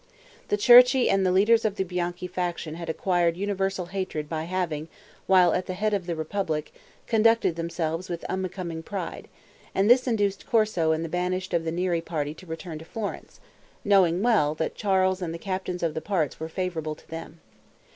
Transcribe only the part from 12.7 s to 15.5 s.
to Florence, knowing well that Charles and the